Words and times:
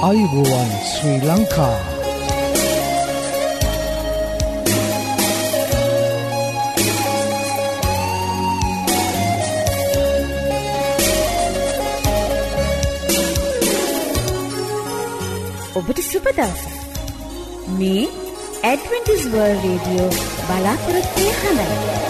ආයුබෝවන් 0.00 0.70
ශ්‍රී 0.84 1.16
ලංකා 1.22 1.78
ඔබට 15.80 16.00
සුපදවස 16.04 16.62
මේ 17.74 18.06
ඇඩවෙන්ටිස්වර් 18.64 19.52
රේඩියෝ 19.58 20.08
බලාපොරොත්වය 20.46 21.28
හඬයි 21.36 22.09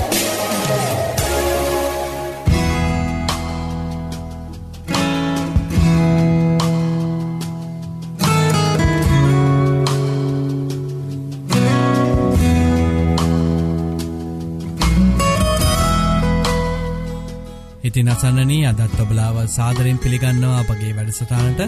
ඉතින් 17.90 18.08
අසන්නනී 18.08 18.66
අදත් 18.66 18.98
ඔබලාව 19.00 19.36
සාදරෙන් 19.48 19.98
පිළිගන්නවා 19.98 20.58
අපගේ 20.60 20.90
වැඩසටානට 20.96 21.60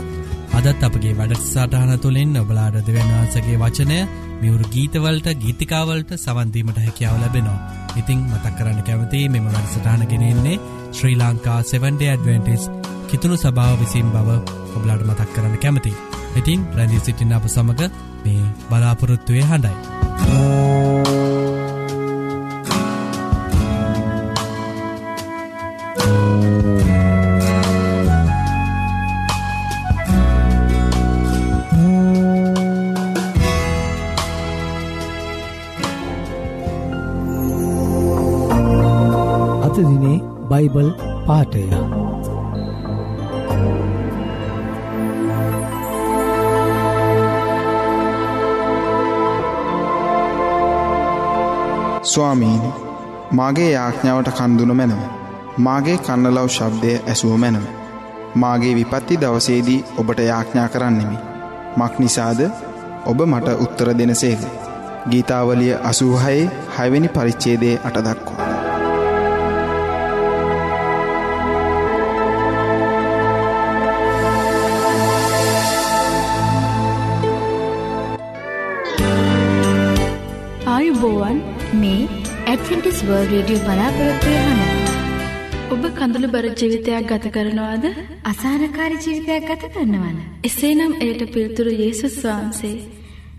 අදත් 0.58 0.82
අපගේ 0.82 1.14
වැඩසාටහන 1.18 1.92
තුළින් 1.98 2.36
ඔබලාඩ 2.38 2.76
දෙවන්වහන්සගේ 2.80 3.56
වචනය 3.56 3.96
මිවුරු 4.42 4.70
ගීතවලට 4.74 5.28
ගීතිකාවලට 5.36 6.12
සවන්දීමට 6.16 6.78
හැකියාව 6.78 7.18
ලැබෙනවා. 7.18 7.58
ඉතිං 7.96 8.22
මතක් 8.28 8.54
කරන්න 8.58 8.80
කැමති 8.82 9.24
මෙම 9.28 9.48
වැඩසටානගෙනෙන්නේ 9.48 10.62
ශ්‍රී 10.92 11.16
ලංකා 11.16 11.58
7ඩ 11.64 12.06
ඇඩවෙන්ටිස් 12.06 12.70
කිතුුණු 13.08 13.36
සභාව 13.38 13.76
විසින් 13.82 14.14
බව 14.14 14.38
ඔබලාඩ 14.72 15.06
මතක් 15.08 15.30
කරන්න 15.34 15.58
කැමති. 15.58 15.92
ඉතින් 16.36 16.66
ප්‍රැදි 16.66 17.00
සිටින්න 17.00 17.34
අප 17.34 17.46
සමඟ 17.48 17.84
මේ 18.24 18.48
බලාපොරොත්තුවය 18.70 19.42
හඬයි. 19.44 20.91
බයිබල් 40.62 40.88
පාටය 41.26 41.62
ස්වාමීනි 52.04 52.70
මාගේ 53.32 53.70
යාඥාවට 53.70 54.30
කන්දුන 54.30 54.72
මැනව. 54.72 55.00
මාගේ 55.58 55.98
කන්නලව් 55.98 56.48
ශබ්දය 56.48 56.92
ඇසුව 57.06 57.36
මැනව. 57.36 57.64
මාගේ 58.34 58.74
විපත්ති 58.74 59.20
දවසේදී 59.20 59.84
ඔබට 59.96 60.20
යාඥා 60.20 60.68
කරන්නෙමි. 60.68 61.18
මක් 61.76 61.92
නිසාද? 61.98 62.40
ඔබ 63.06 63.18
මට 63.26 63.58
උත්තර 63.60 63.88
දෙනසේක 63.98 64.46
ගීතාවලිය 65.10 65.74
අසූහයේ 65.84 66.50
හැවැනි 66.76 67.08
පරිච්චේදේ 67.08 67.76
අටදක්වා 67.84 68.31
වර්ල් 83.04 83.28
රේඩියෝ 83.30 83.62
බලාපොරොත්වය 83.66 84.34
හන 84.38 84.60
ඔබ 85.74 85.84
කඳුළු 85.96 86.28
බර 86.28 86.46
ජීවිතයක් 86.50 87.06
ගත 87.10 87.30
කරනවාද? 87.36 87.84
අසානකාරි 88.24 88.96
ජීවිතයක් 89.04 89.46
ගත 89.48 89.70
කරනවන. 89.74 90.16
එසේනම් 90.44 90.92
එයට 91.00 91.22
පිල්තුරු 91.34 91.72
යේසුස් 91.74 92.16
වහන්සේ. 92.24 92.74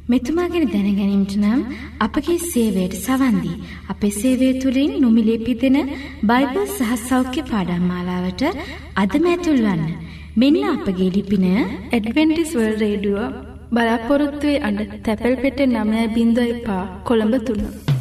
මෙතුමා 0.10 0.48
ගැන 0.54 0.66
දැනගැනීමට 0.68 1.36
නම් 1.38 1.62
අපගේ 2.00 2.40
සේවයට 2.46 2.98
සවන්දී. 2.98 3.62
අපේ 3.94 4.12
සේවය 4.14 4.50
තුළින් 4.58 4.92
නොමිලේ 5.04 5.40
පිදෙන 5.46 5.78
බයිබල් 6.24 6.66
සහ 6.68 6.92
සෞඛ්‍ය 7.06 7.46
පාඩම් 7.52 7.88
මාලාවට 7.92 8.44
අදම 8.98 9.26
ඇතුල්වන්න 9.28 9.88
මෙන්න 10.36 10.60
අපගේ 10.74 11.10
ලිපින 11.16 11.48
ඇඩවෙන්ටිස් 11.54 12.54
වර්ල් 12.58 12.78
රේඩුව 12.84 13.18
බලාපොරොත්තුවේ 13.74 14.62
අඩ 14.68 14.86
තැපැල් 15.06 15.42
පෙට 15.44 15.66
නමය 15.70 16.06
බින්දුව 16.16 16.54
එපා 16.54 16.84
කොළඹ 17.08 17.93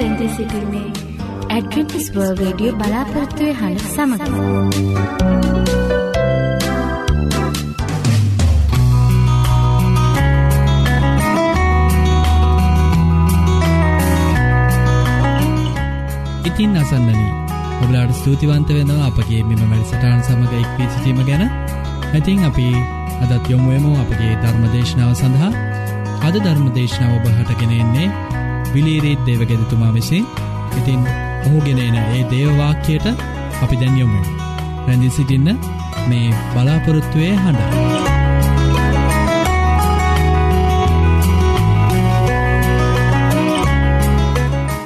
තුන්න. 0.00 0.28
සිටින්නේ 0.30 0.88
ඇඩ්වෙන්ටිස් 1.50 2.06
වර්ල් 2.14 2.36
රේඩියෝ 2.36 2.76
බලාපොරත්තුවේ 2.76 3.54
හඬ 3.54 3.80
සමඟ. 3.86 4.24
ඉතින් 16.50 16.76
අසන්නනී 16.76 17.28
ඔබලාට 17.82 18.12
ස්තුතිවන්ත 18.14 18.68
වෙනවා 18.70 19.06
අපගේ 19.06 19.42
මෙම 19.44 19.62
වැඩසටාන් 19.66 20.20
සමඟ 20.22 20.56
එක්වී 20.56 20.88
සිටීම 20.88 21.22
ගැන 21.24 21.46
ඇතින් 22.14 22.44
අපි 22.44 22.66
අදත් 23.22 23.50
යොමුුවමෝ 23.50 23.96
අපගේ 23.98 24.34
ධර්මදේශනාව 24.42 25.14
සඳහා 25.14 25.52
අද 26.22 26.36
ධර්මදේශනාව 26.40 27.16
ඔබහටගෙනෙන්නේ 27.20 28.29
විලීරීත් 28.74 29.26
දේවගෙදතුමා 29.26 29.92
විසින් 29.94 30.26
ඉතින් 30.78 31.02
ඔහුගෙනන 31.46 31.80
ඒ 31.96 32.22
දේවවාක්‍යයට 32.30 33.06
අපි 33.62 33.76
දැන් 33.76 33.98
යොමු 33.98 34.20
රැඳි 34.86 35.10
සිටින්න 35.10 35.48
මේ 36.08 36.28
බලාපොරොත්තුවය 36.52 37.30
හඬ. 37.36 37.60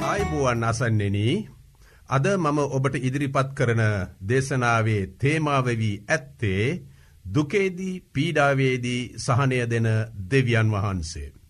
ආයිබුවන් 0.02 0.64
අසන්නෙන 0.64 1.18
අද 2.08 2.26
මම 2.34 2.58
ඔබට 2.70 2.98
ඉදිරිපත් 3.00 3.54
කරන 3.54 3.84
දේශනාවේ 4.28 5.02
තේමාවවී 5.18 5.94
ඇත්තේ 6.08 6.66
දුකේදී 7.34 7.94
පීඩාවේදී 8.12 9.00
සහනය 9.18 9.64
දෙන 9.66 9.88
දෙවියන් 10.30 10.68
වහන්සේ. 10.70 11.43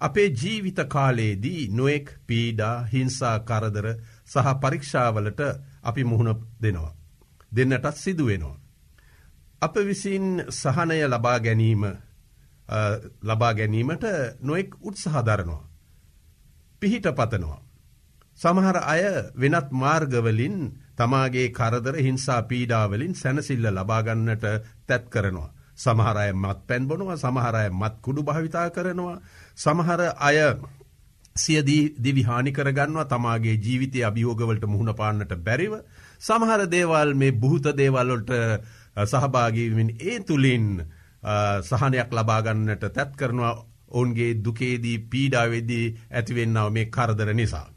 අපේ 0.00 0.28
ජීවිත 0.32 0.80
කාලයේදී 0.88 1.68
නොෙක් 1.70 2.06
පීඩා 2.26 2.76
හිංසා 2.84 3.38
කරදර 3.40 3.86
සහ 4.26 4.54
පරීක්ෂාවලට 4.60 5.40
අපි 5.82 6.04
මුහුණ 6.04 6.34
දෙනවා. 6.62 6.92
දෙන්නටත් 7.52 7.96
සිදුවෙනවා. 7.96 8.60
අප 9.62 9.74
විසින් 9.82 10.44
සහනය 10.50 10.98
ලබා 11.06 11.38
ගැනීම 11.40 11.82
ලබා 13.22 13.54
ගැනීමට 13.54 14.04
නොෙක් 14.40 14.74
උත්සහදරනවා. 14.80 15.68
පිහිට 16.82 17.06
පතනවා. 17.12 17.62
සමහර 18.38 18.76
අය 18.84 19.02
වෙනත් 19.34 19.70
මාර්ගවලින් 19.72 20.58
තමාගේ 20.96 21.48
කරදර 21.50 21.96
හිංසා 21.98 22.42
පීඩාවලින් 22.44 23.14
සැනසිල්ල 23.14 23.66
ලබාගන්නට 23.68 24.44
තැත් 24.86 25.04
කරනවා. 25.08 25.50
සමහරය 25.78 26.32
මත් 26.34 26.58
පැන්බොනවා 26.66 27.16
සමහරය 27.16 27.64
මත් 27.72 27.94
කුඩු 28.02 28.22
භාවිතා 28.22 28.70
කරනවා. 28.70 29.18
සමහර 29.56 30.00
අය 30.20 30.38
සියදී 31.36 31.94
දිවිහානි 31.98 32.52
කරගන්නවා 32.52 33.06
තමාගේ 33.06 33.56
ජීවිතය 33.58 34.04
අභියෝගවලට 34.04 34.64
මුහුණ 34.66 34.94
පාන්නට 34.94 35.32
බැරිව. 35.38 35.74
සමහර 36.20 36.60
දේවල් 36.68 37.14
මේ 37.14 37.32
බුහත 37.34 37.66
දේවල්ලොට 37.74 38.30
සහභාගීවින් 39.04 39.90
ඒ 40.02 40.20
තුළින් 40.20 40.68
සහනයක් 41.62 42.10
ලබාගන්නට 42.12 42.84
තැත් 42.88 43.12
කරනවා 43.16 43.54
ඔවුන්ගේ 43.90 44.32
දුකේදී 44.36 44.98
පීඩාවෙදී 45.00 45.86
ඇතිවෙන්නාව 46.12 46.72
මේ 46.72 46.86
කරදර 46.86 47.30
නිසා. 47.34 47.68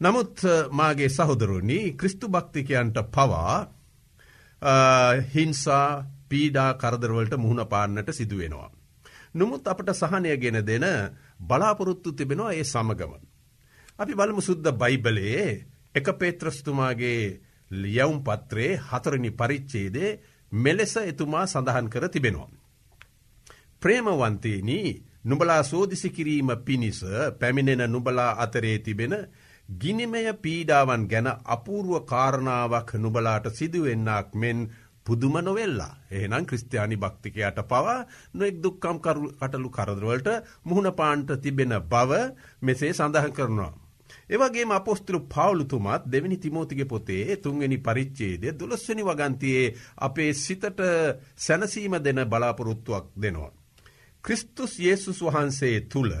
නමුත් 0.00 0.34
මාගේ 0.70 1.08
සහොදරුණි 1.10 1.78
ක්‍රිස්තු 1.92 2.28
භක්තිකයන්ට 2.28 2.98
පවා 3.10 3.56
හිංසා 5.34 6.15
පීඩා 6.28 6.70
කරදරවලට 6.74 7.34
මුහුණ 7.36 7.66
පාන්නට 7.66 8.10
සිදුවෙනවා. 8.12 8.70
නොමුත් 9.34 9.64
අපට 9.64 9.90
සහනය 9.92 10.36
ගෙන 10.36 10.58
දෙන 10.62 10.86
බලාපොරොත්තු 11.40 12.12
තිබෙනවා 12.12 12.52
ඒ 12.52 12.64
සමගම. 12.64 13.12
අපි 13.98 14.12
බලමු 14.14 14.42
සුද්ද 14.42 14.66
බයිබලයේ 14.74 15.48
එක 15.94 16.06
පේත්‍රස්තුමාගේ 16.14 17.40
ලියවුම් 17.72 18.18
පත්‍රයේ 18.22 18.80
හතරනි 18.82 19.30
පරිච්චේදේ 19.32 20.10
මෙලෙස 20.52 20.94
එතුමා 21.02 21.46
සඳහන් 21.46 21.88
කර 21.88 22.04
තිබෙනවා. 22.08 22.50
ප්‍රේමවන්තේනී 23.82 24.90
නුබලා 25.24 25.62
සෝදිසි 25.62 26.10
කිරීම 26.10 26.50
පිණිස 26.58 27.00
පැමිණෙන 27.40 27.82
නුබලා 27.86 28.30
අතරේ 28.38 28.78
තිබෙන 28.78 29.14
ගිනිමය 29.68 30.22
පීඩාවන් 30.34 31.04
ගැන 31.06 31.28
අපූර්ුව 31.46 32.04
කාරණාවක් 32.04 32.90
නුබලාට 32.96 33.46
සිදුවෙන්නක් 33.50 34.34
මෙන් 34.34 34.58
පුදුම 35.06 35.36
නොවෙල්ලා 35.40 35.92
එහෙනම් 36.10 36.44
ක්‍රස්ටයානි 36.44 36.96
භක්තිකයට 36.96 37.58
පවා 37.64 37.98
නොෙක් 38.34 38.56
දුක්කම් 38.58 38.98
කටලු 39.00 39.68
කරදරවලට 39.70 40.28
මුහුණ 40.64 40.90
පාන්ට 40.92 41.30
තිබෙන 41.38 41.74
බව 41.84 42.12
මෙසේ 42.62 42.92
සඳහන් 42.92 43.32
කරනවා. 43.32 43.72
ඒවගේ 44.28 44.66
අපොස්තුරු 44.72 45.18
පවුලුතුමත් 45.26 46.02
දෙවැනි 46.06 46.38
තිමෝතිගේ 46.38 46.86
පොතේ 46.86 47.36
තුන්ගනි 47.38 47.78
පරිච්චේදය 47.80 48.46
දුලස්වනි 48.52 49.02
වගන්තියේ 49.04 49.74
අපේ 49.98 50.30
සිතට 50.36 50.80
සැනසීම 51.36 51.94
දෙන 51.98 52.20
බලාපොරොත්තුවක් 52.26 53.06
දෙනවා. 53.16 53.52
ක්‍රිස්තුස් 54.24 54.72
යේසුස් 54.78 55.18
වහන්සේ 55.22 55.76
තුළ 55.82 56.14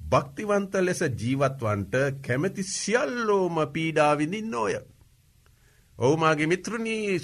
භක්තිවන්ත 0.00 0.74
ලෙස 0.80 1.00
ජීවත්වන්ට 1.14 1.94
කැමැති 2.22 2.62
සියල්ලෝම 2.64 3.56
පීඩාවිඳින් 3.68 4.50
නෝය. 4.50 4.74
ඔවුමාගේ 5.98 6.46
මිත්‍රණී 6.46 7.20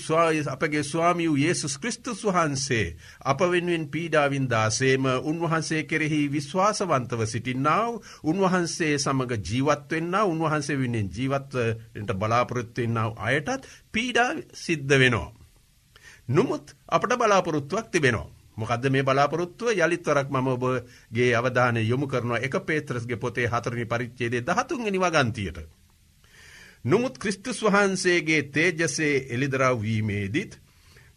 අපගේ 0.49 0.83
ස්වාමියූ 0.83 1.37
යේසුස් 1.37 1.75
කෘස්තුස් 1.79 2.23
වහන්සේ 2.27 2.97
අප 3.23 3.41
වෙනුවෙන් 3.47 3.85
පීඩාවින්දාසේම 3.89 5.05
උන්වහන්සේ 5.25 5.83
කෙරෙහි 5.85 6.21
විශ්වාසවන්තව 6.31 7.27
සිටින්නාව 7.27 7.99
උන්වහන්සේ 8.25 8.95
සමඟ 8.97 9.35
ජීවත්වෙන්න 9.43 10.15
උන්වහන්සේ 10.25 10.79
වෙනෙන් 10.79 11.11
ජීවත්වට 11.11 12.15
බලාපොරොත්තුවෙන්නාව 12.17 13.13
අයටත් 13.21 13.69
පීඩා 13.93 14.31
සිද්ධ 14.57 14.97
වෙනවා. 14.97 15.29
නොමුත් 16.29 16.75
අපට 16.89 17.19
බලාපොරොත්තුවක් 17.19 17.91
තිබෙනවා. 17.91 18.33
මොකද 18.57 18.89
මේ 18.89 19.03
බලාපොරොත්තුව 19.03 19.69
යළිත්වරක් 19.75 20.29
මම 20.31 20.49
ඔබගේ 20.49 21.31
අවධානය 21.35 21.81
යොමු 21.83 22.07
කරනවා 22.07 22.41
එක 22.41 22.57
පේත්‍රස්ගේ 22.63 23.17
පොතේ 23.19 23.47
හතරනි 23.49 23.85
පරිච්චේදේ 23.87 24.43
දහතුන්ගනි 24.43 24.99
වගන්තියට. 24.99 25.82
නොමුත් 26.85 27.19
ක්‍රිස්තුස් 27.19 27.59
වහන්සේගේ 27.63 28.43
තේජසේ 28.45 29.15
එළිදරව්වීමේදිත් 29.31 30.53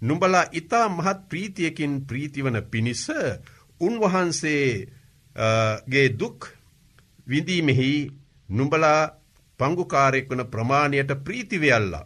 නුඹලා 0.01 0.45
ඉතා 0.51 0.87
මහත් 0.89 1.19
ප්‍රීතියකින් 1.29 1.93
ප්‍රීතිවන 2.07 2.57
පිණිස 2.71 3.03
උන්වහන්සේගේ 3.81 4.87
දුක් 6.19 6.39
විඳීමෙහි 7.27 7.91
නුඹලා 8.49 9.01
පංගුකාරෙක් 9.59 10.29
වන 10.29 10.43
ප්‍රමාණයට 10.47 11.11
ප්‍රීතිවයල්ලා. 11.23 12.05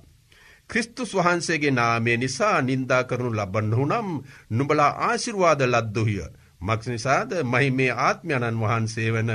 ක්‍රිස්තුස් 0.69 1.11
වහන්සේගේ 1.15 1.71
නාමේ 1.71 2.17
නිසා 2.17 2.61
නින්දා 2.61 3.03
කරනු 3.03 3.29
ලබන්නහු 3.31 3.85
නම් 3.85 4.09
නුබලා 4.51 4.91
ආශිර්වාද 5.01 5.61
ලද්දුහිය. 5.63 6.27
මක්ෂ 6.61 6.87
නිසාද 6.87 7.31
මහි 7.43 7.69
මේ 7.71 7.91
ආත්මයණන් 7.99 8.61
වහන්සේ 8.61 9.09
වන 9.13 9.31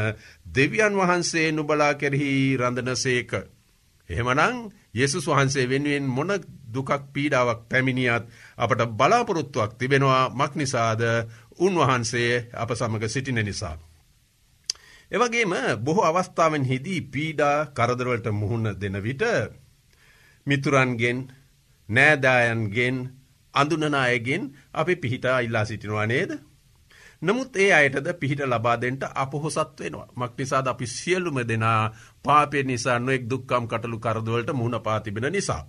දෙවියන් 0.54 0.94
වහන්සේ 0.96 1.48
නුබලා 1.52 1.94
කෙරෙහි 1.94 2.30
රඳන 2.56 2.96
සේක. 2.96 3.32
එහෙමනං 4.08 4.56
යෙසුස් 4.94 5.26
වහන්සේ 5.26 5.66
වෙනුවෙන් 5.66 6.06
මොන 6.08 6.30
දුකක් 6.66 6.90
පීඩාවක් 7.12 7.60
පැමිණියත් 7.68 8.24
අපට 8.56 8.80
බලාපොරොත්තුවක් 8.92 9.72
තිබෙනවා 9.74 10.22
මක්නිසාද 10.30 11.02
උන්වහන්සේ 11.58 12.32
අප 12.54 12.70
සමඟ 12.70 13.08
සිටින 13.08 13.40
නිසා. 13.40 13.76
එවගේම 15.10 15.52
බොහෝ 15.78 16.04
අවස්ථාවන් 16.04 16.64
හිදී 16.64 17.00
පීඩා 17.04 17.56
කරදරවලට 17.68 18.26
මුහුණ 18.32 18.66
දෙන 18.74 18.96
විට 19.02 19.22
මිතුරන්ගෙන් 20.46 21.18
නෑදායන්ගෙන් 21.88 22.96
අඳුනන 23.54 23.94
අයගෙන් 23.96 24.42
අපි 24.72 24.94
පිහිටා 24.96 25.38
ඉල්ලා 25.38 25.64
සිටිනවා 25.64 26.06
නේද. 26.06 26.30
නමුත් 27.24 27.56
ඒ 27.56 27.70
අයටද 27.72 28.08
පිහිට 28.14 28.42
ලබාදෙන්ට 28.44 29.02
අපහොසත් 29.14 29.78
වෙනවා. 29.78 30.08
මක් 30.16 30.32
නිසාද 30.38 30.66
අපි 30.66 30.86
සියල්ලුම 30.88 31.38
දෙනා 31.42 31.82
පාපය 32.24 32.62
නිසා 32.62 32.98
නොෙක් 33.00 33.22
දුක්කම් 33.24 33.64
කටලු 33.66 33.98
කරදවලට 33.98 34.50
මුණ 34.52 34.76
පාතිබෙන 34.80 35.32
නිසා. 35.32 35.62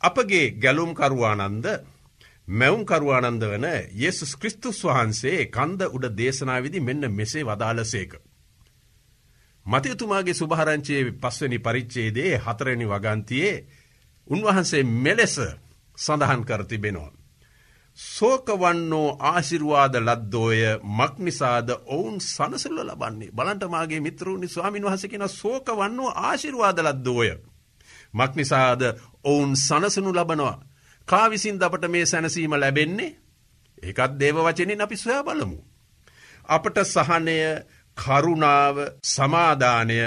අපගේ 0.00 0.46
ගැලුම්කරුවානන්ද 0.52 1.66
මැවුම්කරුවානන්ද 2.48 3.42
වන 3.44 3.66
යෙසුස් 3.94 4.36
කෘස්තුස් 4.36 4.78
වහන්සේ 4.84 5.46
කන්ද 5.48 5.80
උඩ 5.88 6.06
දේශනාවිදි 6.12 6.80
මෙන්න 6.80 7.10
මෙසේ 7.10 7.44
වදාලසේක. 7.44 8.12
මතයතුමාගේ 9.66 10.34
සුභහරංචයේ 10.34 11.12
පස්වනි 11.14 11.58
පරිච්චේදේ 11.58 12.32
හතරනි 12.38 12.86
වගන්තියේ 12.86 13.64
උන්වහන්සේ 14.28 14.82
මෙලෙස 14.84 15.36
සඳහන් 15.98 16.42
කරතිබෙනවා. 16.44 17.12
සෝකවන්නෝ 17.98 19.16
ආශිරවාද 19.22 19.94
ලද්දෝය 19.98 20.60
මක්නිසාද 20.92 21.68
ඔවුන් 21.86 22.20
සනසල්ල 22.20 22.78
ලබන්නේ 22.82 23.30
බලන්ටමාගේ 23.30 24.00
මිත්‍රූනි 24.00 24.48
ස්වාමින් 24.48 24.84
වහසකෙන 24.84 25.28
සෝකවන්නෝ 25.30 26.10
ආශිරවාද 26.18 26.78
ලද්දෝය. 26.80 27.30
මක්නිසාද 28.14 28.82
ඔවුන් 29.24 29.56
සනසනු 29.56 30.10
ලබනවා. 30.12 30.64
කාවිසින් 31.08 31.60
දපට 31.60 31.90
මේ 31.90 32.06
සැනසීම 32.06 32.54
ලැබෙන්නේ 32.54 33.16
ඒකත් 33.82 34.18
දේව 34.20 34.36
වචනින් 34.38 34.80
අපි 34.80 34.96
සොයා 34.96 35.24
බලමු. 35.24 35.58
අපට 36.48 36.76
සහනය 36.86 37.38
කරුණාව 37.96 38.76
සමාධානය 39.04 39.98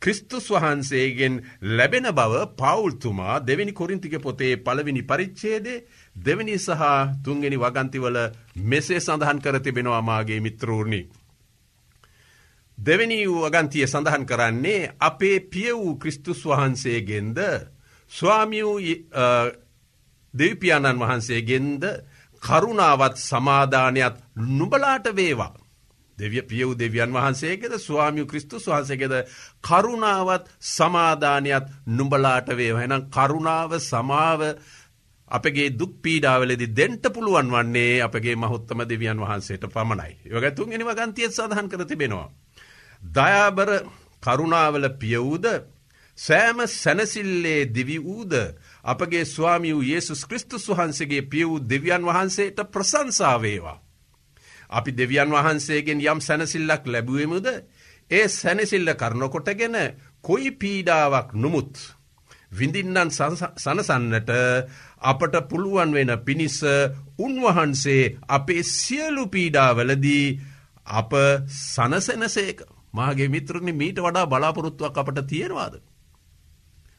ක්‍රිස්තුස් 0.00 0.46
වහන්සේගෙන් 0.50 1.34
ලැබෙන 1.70 2.06
බව 2.10 2.34
පවුල්තුමා 2.54 3.40
දෙවැනි 3.40 3.72
කොරින්තික 3.72 4.14
පොතේ 4.18 4.56
පළවෙනි 4.58 5.02
පරිච්චේදේ 5.02 5.84
දෙවැනි 6.16 6.58
සහ 6.58 6.82
තුන්ගෙන 7.22 7.56
වගන්තිවල 7.56 8.16
මෙසේ 8.62 9.00
සඳහන් 9.00 9.40
කර 9.40 9.60
තිබෙනවා 9.60 10.02
මාගේ 10.02 10.40
මිත්‍රූර්ණි. 10.40 11.00
දෙවැනි 12.78 13.18
වූ 13.24 13.44
වගන්තිය 13.44 13.86
සඳහන් 13.86 14.24
කරන්නේ 14.24 14.92
අපේ 15.00 15.40
පිය 15.42 15.72
වූ 15.72 15.96
ක්‍රිස්තුස් 15.96 16.44
වහන්සේගෙන්ද 16.44 17.38
ස්වාමියූ 18.12 18.78
දෙවිපාණන් 20.34 21.00
වහන්සේගෙන්ද 21.00 21.82
කරුණාවත් 22.42 23.16
සමාධානයක් 23.18 24.16
නුබලාට 24.50 25.06
වේවා. 25.12 25.54
දෙවිය 26.18 26.42
පියව් 26.42 26.70
දෙවියන් 26.74 27.12
වහන්සේගෙද 27.12 27.72
ස්වාමියු 27.78 28.26
ක්‍රිස්තුස් 28.26 28.66
වහන්සේගෙද 28.66 29.14
කරුණාවත් 29.60 30.44
සමාධානයක් 30.68 31.64
නුඹලාට 31.88 32.48
වේව 32.52 32.78
එනම් 32.78 33.02
කරුණාව 33.10 33.72
සමාව 33.80 34.40
අපගේ 35.34 35.68
දුක් 35.72 35.92
පීඩාවලදි 36.00 36.66
දෙන්ට 36.70 37.04
පුළුවන් 37.08 37.48
වන්නේ 37.50 38.02
අපගේ 38.02 38.36
මහොත්තම 38.36 38.80
දෙවියන් 38.84 39.18
වහන්සේට 39.18 39.64
පමණයි. 39.66 40.12
යොගතුන් 40.26 40.72
එනිව 40.72 40.90
ගන්තියත් 40.92 41.32
සඳහන් 41.32 41.68
කර 41.68 41.84
තිබෙනවා. 41.84 42.28
දයාබර 43.02 43.70
කරුණාවල 44.22 44.86
පියවූද 44.94 45.46
සෑම 46.18 46.58
සැනසිල්ලේ 46.72 47.62
දිවි 47.66 47.98
වූද 48.00 48.32
අපගේ 48.84 49.24
ස්වාමි 49.26 49.72
වූ 49.72 49.82
ඒසු 49.84 50.14
ක්‍රිස්තුස් 50.22 50.68
වහන්සේගේ 50.68 51.22
පිය 51.24 51.44
වූ 51.44 51.60
දෙවියන් 51.62 52.02
වහන්සේට 52.02 52.58
ප්‍රසංසාවේවා. 52.66 53.78
අපි 54.70 54.90
දෙවියන් 54.92 55.30
වහන්සේගෙන් 55.30 56.00
යම් 56.02 56.20
සැනසිල්ලක් 56.20 56.82
ලැබුවමුද 56.86 57.46
ඒ 58.10 58.26
සැනසිල්ල 58.30 58.88
කරනකොටගෙන 58.94 59.76
කොයි 60.20 60.50
පීඩාවක් 60.52 61.28
නොමුත්. 61.34 61.74
විඳින්නන් 62.52 63.10
සනසන්නට 63.10 64.30
අපට 65.04 65.34
පුළුවන් 65.48 65.90
වෙන 65.92 66.12
පිණිස 66.20 66.58
උන්වහන්සේ 67.18 68.02
අපේ 68.28 68.62
සියලු 68.64 69.24
පීඩාවලදී 69.28 70.26
අප 70.86 71.12
සනසෙනසේක 71.48 72.58
මාගේ 72.92 73.28
මිත්‍රණි 73.28 73.72
මීට 73.72 73.98
වඩා 73.98 74.26
බලාපොරොත්තුවක් 74.26 74.98
අපට 74.98 75.18
තියෙනවාද. 75.26 75.74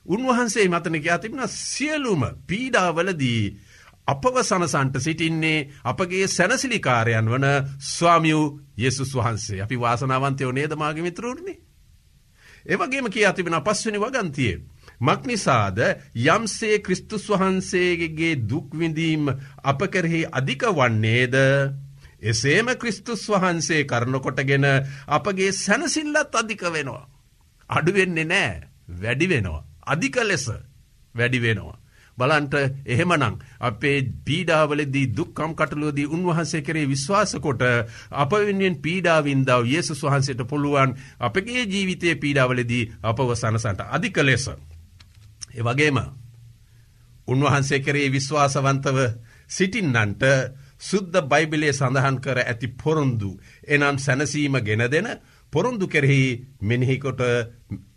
උන්වහන්සේ 0.05 0.67
මතන 0.67 1.01
කියා 1.01 1.19
තිබෙන 1.19 1.47
සියලුම 1.50 2.21
පීඩාවලදී 2.47 3.43
අපව 4.07 4.35
සනසන්ට 4.39 5.00
සිටින්නේ 5.00 5.59
අපගේ 5.83 6.27
සැනසිලිකාරයන් 6.29 7.27
වන 7.27 7.47
ස්වාමියූ 7.81 8.45
යෙසුස් 8.77 9.15
වහන්සේ 9.15 9.62
අපි 9.62 9.79
වාසනාවන්තයෝ 9.79 10.51
නේදමාගේ 10.51 11.03
මිත්‍රූර්ණි. 11.03 11.55
ඒවගේම 12.65 13.09
කිය 13.09 13.27
තිබෙන 13.31 13.63
පස්වනි 13.63 14.00
වගන්තියේ. 14.00 14.62
මක්නිසාද 15.01 15.79
යම්සේ 16.15 16.79
ක්‍රිස්තුස් 16.79 17.25
වහන්සේගේ 17.29 18.35
දුක්විඳීම් 18.43 19.29
අප 19.63 19.79
කරෙහි 19.87 20.21
අධික 20.31 20.63
වන්නේද 20.71 21.35
එසේම 22.23 22.67
ක්‍රිස්තුස් 22.75 23.27
වහන්සේ 23.27 23.85
කරනකොටගෙන 23.85 24.65
අපගේ 25.09 25.51
සැනසිල්ලත් 25.53 26.33
අධික 26.33 26.63
වෙනවා. 26.69 27.07
අඩුවෙන්නේ 27.69 28.25
නෑ 28.25 28.61
වැඩි 28.91 29.27
වෙනවා. 29.27 29.65
අධික 29.83 30.15
ලෙස 30.23 30.45
වැඩි 31.15 31.41
වෙනවා. 31.41 31.79
බලන්ට 32.17 32.55
එහෙමනං 32.85 33.39
අපේ 33.61 33.97
පීඩාවලදී 34.25 35.07
දුක්කම් 35.09 35.51
කටලුවදී 35.53 36.07
උන්වහන්සේ 36.07 36.61
කරේ 36.61 36.85
විශ්වාසකොට 36.85 37.63
අප 38.15 38.31
වෙනුවෙන් 38.33 38.77
පීඩාවින්දාව 38.77 39.67
ඒසුස් 39.69 40.01
වහන්සේට 40.01 40.45
පුළුවන් 40.45 40.95
අපගේ 41.21 41.65
ජීවිතය 41.65 42.15
පීඩාවලදී 42.17 42.83
අපව 43.03 43.29
සනසන්ට 43.33 43.81
අධික 43.89 44.17
ලෙස. 44.19 44.47
එවගේම 45.55 45.97
උන්වහන්සේ 47.27 47.79
කරේ 47.79 48.09
විශ්වාසවන්තව 48.09 49.00
සිටින්නන්ට 49.50 50.24
සුද්ද 50.79 51.15
බයිබිලේ 51.24 51.74
සඳහන් 51.74 52.17
කර 52.19 52.39
ඇති 52.41 52.67
පොරොන්දු 52.75 53.31
එනම් 53.67 53.97
සැනසීම 54.00 54.57
ගෙන 54.62 54.83
දෙන 54.88 55.07
පොරොන්දු 55.53 55.88
කෙරෙහි 55.88 56.45
මෙනෙහිකොට 56.62 57.21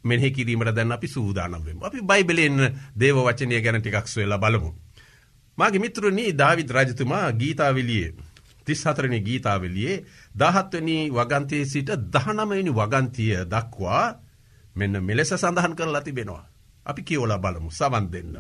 මෙහි 0.05 0.31
කිරීමට 0.31 0.73
දැන් 0.73 0.93
අපි 0.93 1.09
සූදානම්වෙම. 1.09 1.79
අපි 1.81 2.01
බයිබලෙන් 2.03 2.57
දේව 2.95 3.17
වචනය 3.19 3.61
ගැන 3.61 3.81
ටිකක් 3.81 4.07
සොයලා 4.07 4.39
බලමු. 4.39 4.71
මගේ 5.59 5.79
මිත්‍රනී 5.79 6.33
ධවිත් 6.33 6.71
රජතුමා 6.71 7.33
ගීතාවිලියේ. 7.33 8.15
තිස් 8.67 8.85
හතරණි 8.85 9.21
ගීතාවලියේ 9.21 10.05
දහත්වනි 10.35 10.97
වගන්තයේ 11.11 11.65
සිට 11.65 11.91
දහනමයිනි 12.09 12.73
වගන්තිය 12.73 13.35
දක්වා 13.47 14.07
මෙන්න 14.77 14.95
මෙලෙස 15.03 15.33
සඳහන් 15.33 15.75
කරලා 15.75 16.01
තිබෙනවා. 16.01 16.45
අපි 16.89 17.03
කියෝල 17.03 17.39
බලමු 17.39 17.71
සවන් 17.71 18.11
දෙන්න. 18.11 18.35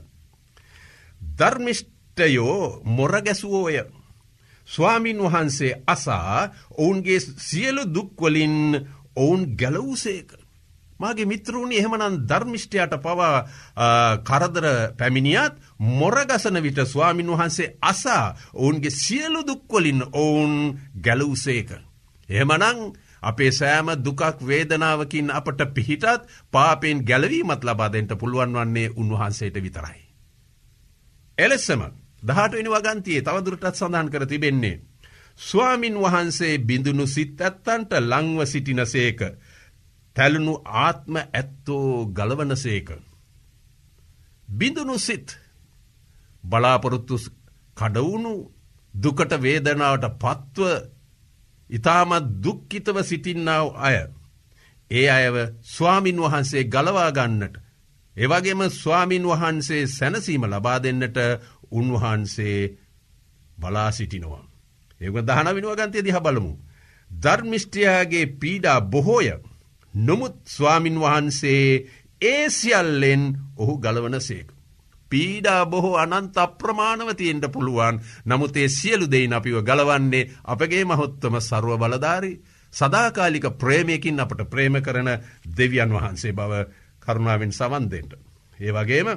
ධර්මිෂ්ටයෝ 1.39 2.83
මොරගැසුවෝය. 2.87 3.79
ස්වාමින් 4.69 5.19
වහන්සේ 5.19 5.73
අසා 5.87 6.49
ඔවුන්ගේ 6.73 7.21
සියලු 7.21 7.83
දුක්වලින් 7.87 8.57
ඔවුන් 9.17 9.43
ගැලවූසේක. 9.57 10.29
මගේ 11.01 11.27
මිත්‍රූණි 11.27 11.79
එහෙමනන් 11.79 12.17
ධර්මිෂ්ටයට 12.29 12.95
පවා 12.99 13.37
කරදර 14.21 14.67
පැමිණියත් 14.99 15.55
මොරගසන 15.79 16.63
විට 16.63 16.81
ස්වාමින් 16.85 17.31
වහන්සේ 17.31 17.75
අසා 17.83 18.37
ඔවුන්ගේ 18.55 18.91
සියලු 18.93 19.41
දුක්වලින් 19.43 20.03
ඔවුන් 20.15 20.55
ගැලවසේක. 21.01 21.71
එහෙමනං 22.29 22.81
අපේ 23.23 23.51
සෑම 23.51 23.89
දුකක් 23.99 24.23
වේදනාවකින් 24.43 25.31
අපට 25.31 25.61
පිහිටත් 25.75 26.27
පාපෙන් 26.53 27.05
ගැලවීමත් 27.05 27.65
ලබාදෙන්ට 27.65 28.13
පුළුවන් 28.19 28.53
වන්නේ 28.55 28.93
උන්වහන්සේට 28.97 29.57
විතරයි. 29.57 30.01
එලෙස්සම 31.39 31.83
දහටනි 32.23 32.71
වගන්තියේ 32.71 33.23
තවදුරටත් 33.23 33.75
සඳහන් 33.75 34.11
කර 34.11 34.27
තිබෙන්නේ. 34.27 34.81
ස්වාමින් 35.41 35.97
වහන්සේ 35.97 36.59
බිඳුණු 36.61 37.07
සිත් 37.07 37.41
ඇත්තන්ට 37.41 37.93
ලංව 38.03 38.41
සිටිනසේක. 38.45 39.21
තැලුණු 40.17 40.55
ආත්ම 40.77 41.15
ඇත්තෝ 41.19 42.07
ගලවනසේක. 42.09 42.89
බිඳුණු 44.49 44.99
සිත් 44.99 45.39
බලාපොරොත්තු 46.45 47.17
කඩවුණු 47.77 48.33
දුකට 48.95 49.33
වේදනාවට 49.43 50.07
පත්ව 50.19 50.67
ඉතාමත් 51.71 52.27
දුක්කිතව 52.43 52.97
සිටින්නාව 53.03 53.67
අය. 53.79 53.97
ඒ 54.91 55.09
අයව 55.09 55.37
ස්වාමින් 55.67 56.19
වහන්සේ 56.19 56.65
ගලවාගන්නට. 56.65 57.55
එවගේම 58.17 58.61
ස්වාමින් 58.73 59.25
වහන්සේ 59.25 59.83
සැනසීම 59.89 60.45
ලබා 60.45 60.79
දෙන්නට 60.79 61.19
උන්වහන්සේ 61.71 62.59
බලා 63.59 63.91
සිටිනවා. 63.91 64.45
ඒක 65.01 65.17
දහන 65.19 65.49
විනුවගන්තය 65.55 65.99
දිහ 66.03 66.19
බලමු. 66.19 66.53
ධර්මිෂ්ටියයාගේ 67.11 68.27
පීඩා 68.35 68.81
බොහෝය 68.83 69.29
නොමුත් 69.95 70.37
ස්වාමින් 70.47 70.97
වහන්සේ 71.01 71.65
ඒ 72.23 72.45
සියල්ලෙන් 72.51 73.23
ඔහු 73.57 73.75
ගලවන 73.79 74.21
සේක. 74.21 74.49
පීඩා 75.11 75.63
බොහෝ 75.67 75.97
අනන්ත 75.97 76.39
අප්‍රමාණවතියෙන්ට 76.39 77.47
පුළුවන් 77.49 78.01
නමුත් 78.27 78.57
ඒ 78.57 78.69
සියලු 78.71 79.07
දෙයින් 79.07 79.33
අපිව 79.33 79.57
ගලවන්නේ 79.63 80.29
අපගේ 80.45 80.85
මහොත්තම 80.85 81.35
සරුව 81.41 81.79
බලධාරි 81.79 82.33
සදාකාලික 82.73 83.47
ප්‍රේමයකින් 83.55 84.21
අපට 84.21 84.45
ප්‍රේම 84.47 84.75
කරන 84.79 85.09
දෙවියන් 85.51 85.91
වහන්සේ 85.91 86.33
බව 86.33 86.53
කරුණාවෙන් 87.01 87.53
සවන්දෙන්ට. 87.53 88.13
ඒ 88.59 88.73
වගේම 88.73 89.09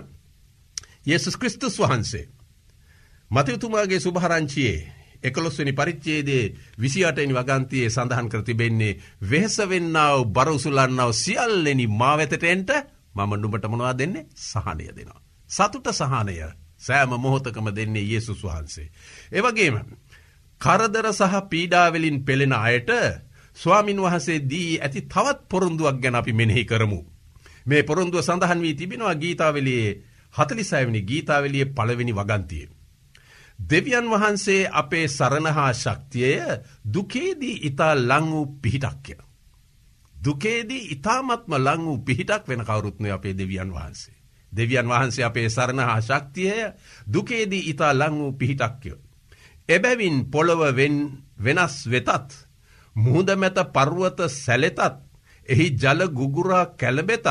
යෙසුස් 1.05 1.37
කෘස්තුස් 1.37 1.77
වහන්සේ. 1.77 2.29
මතයුතුමාගේ 3.31 3.99
සුභහරංචියයේ 3.99 5.01
එකොළොස්වනි 5.23 5.73
පරිච්චේදේ 5.73 6.53
විසියටනි 6.77 7.33
වගන්තියේ 7.33 7.89
සඳහන් 7.89 8.29
කර 8.29 8.41
තිබෙන්නේ 8.41 8.99
වෙහසවෙන්නාව 9.23 10.25
බරඋසුලන්නාව 10.27 11.11
සියල්ලෙනි 11.13 11.87
මාවෙතටෙන්ට 11.89 12.71
මම 13.15 13.31
නුඹට 13.33 13.67
මොනවා 13.67 13.93
දෙන්නේ 13.93 14.27
සහනය 14.37 14.87
දෙනවා. 14.89 15.30
සතුට 15.51 15.87
සහනය 15.91 16.37
සෑම 16.79 17.11
මොහොතකම 17.15 17.67
දෙන්නේ 17.71 18.09
ඒසුස් 18.09 18.41
වහන්සේ. 18.43 18.87
ඒවගේම 19.31 19.75
කරදර 20.61 21.07
සහ 21.11 21.35
පීඩාවලින් 21.49 22.17
පෙළෙන 22.21 22.53
අයට 22.55 22.89
ස්වාමින් 23.57 23.99
වහසේ 23.99 24.39
දී 24.41 24.79
ඇති 24.79 25.01
තවත් 25.03 25.39
පොරොන්දුවක් 25.49 25.97
ගැන 25.99 26.15
අපි 26.15 26.33
මෙනෙහි 26.33 26.63
කරමු. 26.65 26.99
මේ 27.65 27.83
පොරොන්දුව 27.83 28.21
සඳහන් 28.21 28.61
වී 28.61 28.75
තිබෙනවා 28.75 29.15
ගීතාවලියේ 29.15 29.97
හතලිසෑවනි 30.33 31.01
ගීතාවලිය 31.03 31.65
පළවෙනි 31.67 32.13
වගන්තියේ. 32.13 32.69
දෙවියන් 33.59 34.07
වහන්සේ 34.09 34.69
අපේ 34.73 35.07
සරණහා 35.09 35.73
ශක්තියය 35.73 36.39
දුකේදී 36.87 37.57
ඉතා 37.63 37.93
ලං 37.97 38.25
වූ 38.31 38.45
පිහිටක්ය. 38.57 39.15
දුකේදී 40.15 40.87
ඉතාමත්ම 40.87 41.53
ලං 41.57 41.81
වූ 41.81 41.97
පිහිටක් 41.99 42.43
වෙන 42.47 42.61
කවරුත්නය 42.61 43.09
අපේ 43.09 43.33
දෙවියන් 43.33 43.71
වහන්සේ. 43.71 44.20
දෙවියන් 44.51 44.87
වහන්සේ 44.87 45.25
අපේ 45.25 45.49
සරණහා 45.49 46.01
ශක්තියය 46.01 46.73
දුකේදී 47.07 47.67
ඉතා 47.69 47.93
ලං 47.93 48.13
වූ 48.13 48.31
පිහිටක්යෝ. 48.33 48.99
එබැවින් 49.69 50.17
පොළොව 50.25 50.61
වෙනස් 51.37 51.75
වෙතත් 51.87 52.29
මුහුද 52.95 53.29
මැත 53.35 53.57
පර්ුවත 53.73 54.19
සැලෙතත් 54.35 54.79
එහි 55.47 55.65
ජල 55.73 56.01
ගුගුරා 56.09 56.65
කැලබෙතත් 56.73 57.27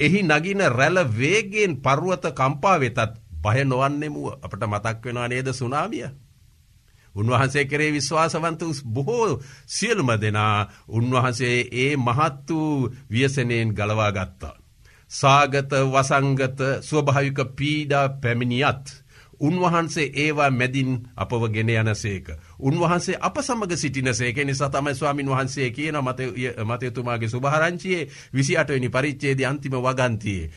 එහි 0.00 0.20
නගින 0.24 0.60
රැල 0.70 0.98
වේගෙන් 1.12 1.72
පර්ුවත 1.78 2.24
කම්පා 2.32 2.76
වෙතත් 2.78 2.98
බය 3.42 3.64
නොවන්නෙමුව 3.64 4.26
අපට 4.36 4.62
මතක් 4.64 5.04
වෙනවා 5.04 5.28
නේද 5.28 5.48
සුනාමිය. 5.52 6.08
උන්වහන්සේ 7.14 7.64
කරේ 7.64 7.92
විශ්වාසවන්ත 7.92 8.62
බොහෝ 8.86 9.40
සියලුම 9.66 10.10
දෙනා 10.14 10.68
උන්වහන්සේ 10.88 11.56
ඒ 11.74 11.96
මහත් 11.98 12.48
වූ 12.50 12.90
ව්‍යසනයෙන් 13.10 13.68
ගලවා 13.70 14.12
ගත්තා. 14.12 14.54
සාගත 15.10 15.72
වසංගත 15.86 16.60
ස්වභාවික 16.82 17.38
පීඩා 17.56 18.08
පැමිණියත්. 18.16 18.86
උන්වහන්සේ 19.40 20.12
ඒවා 20.14 20.50
මැදින් 20.52 21.08
අපව 21.16 21.42
ගෙන 21.48 21.70
යනසේක. 21.70 22.26
උන්වහන්සේ 22.60 23.16
අප 23.18 23.36
සමග 23.38 23.76
සිටින 23.76 24.14
සේක 24.14 24.36
නිසා 24.38 24.70
තමයි 24.70 24.94
ස්වාමින් 24.94 25.28
වහන්සේ 25.28 25.70
කියන 25.70 25.96
මතයතුමාගේ 26.66 27.28
සුභහරංචියයේ 27.28 28.08
විසි 28.34 28.56
අටවනි 28.56 28.88
පරිච්චේද 28.88 29.40
අන්තිම 29.42 29.72
වගන්තියේ. 29.74 30.50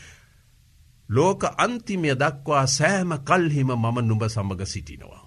ලෝක 1.09 1.43
අන්තිමය 1.57 2.11
දක්වා 2.13 2.67
සෑම 2.67 3.11
කල්හිම 3.19 3.69
මම 3.73 3.97
නුඹ 4.01 4.23
සමග 4.27 4.65
සිටිනවා. 4.65 5.23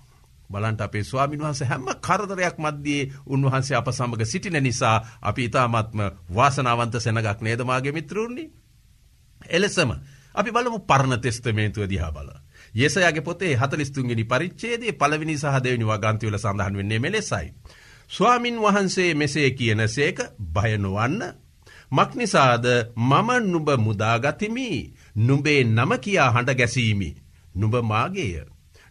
බලන්ට 0.50 0.80
අපේ 0.80 1.04
ස්වාමින් 1.04 1.40
වහන්ස 1.40 1.62
හැම 1.62 1.86
කරදරයක් 2.00 2.58
මධ්‍යයේ 2.58 3.10
උන්වහන්සේ 3.26 3.76
අප 3.76 3.88
සමඟ 3.88 4.24
සිටින 4.24 4.62
නිසා 4.62 4.96
අපි 5.22 5.44
ඉතාමත්ම 5.44 6.00
වාසනාවන්ත 6.30 6.94
සෙනගක් 7.00 7.40
නේදමාගේ 7.40 7.92
මිත්‍රුණි. 7.92 8.44
එලෙසම 9.50 9.90
අපි 10.34 10.50
බලමු 10.50 10.78
පරණ 10.80 11.20
තෙස්තමේන්තුව 11.20 11.86
දිහා 11.86 12.12
බල. 12.12 12.28
යෙසයාගේ 12.74 13.20
පොතේ 13.20 13.54
හතලිස්තුන්ගනි 13.54 14.24
පරිච්චේදේ 14.24 14.92
පලවිනි 14.92 15.36
සහදවනි 15.36 15.84
වගන්තිවල 15.84 16.38
සඳහන් 16.38 16.76
වෙන්නේ 16.76 16.98
මෙලෙසයි. 16.98 17.46
ස්වාමින් 18.10 18.56
වහන්සේ 18.56 19.14
මෙසේ 19.14 19.50
කියන 19.50 19.88
සේක 19.88 20.18
භයනුවන්න. 20.52 21.22
මක්නිසාද 21.92 22.66
මම 22.96 23.30
නුඹ 23.44 23.70
මුදාගතිමි 23.78 24.68
නුඹේ 25.18 25.64
නම 25.66 25.90
කියා 25.98 26.30
හඬ 26.30 26.54
ගැසීමි. 26.54 27.10
නුඹ 27.54 27.74
මාගේය. 27.82 28.44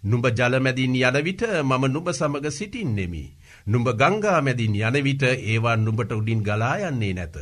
නුඹ 0.03 0.25
ජලමැදින් 0.29 0.95
යනවිට 0.97 1.41
මම 1.63 1.83
නුඹ 1.87 2.09
සමඟ 2.11 2.51
සිටින්නෙමි. 2.51 3.25
නුඹ 3.67 3.87
ගංගා 3.91 4.39
මැදින් 4.41 4.75
යනවිට 4.77 5.23
ඒවා 5.23 5.75
නුඹට 5.77 6.11
උඩින් 6.11 6.41
ගලායන්නේ 6.43 7.13
නැත. 7.13 7.35